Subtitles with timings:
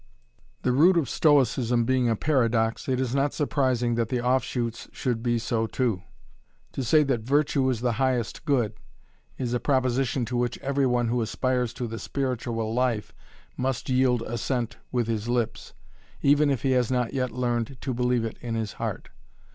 [0.63, 5.21] The root of Stoicism being a paradox, it is not surprising that the offshoots should
[5.21, 6.01] be so too.
[6.71, 8.73] To say that "Virtue is the highest good"
[9.37, 13.13] is a proposition to which every one who aspires to the spiritual life
[13.55, 15.73] must yield assent with his lips,
[16.23, 19.09] even if he has not yet learned to believe it in his heart.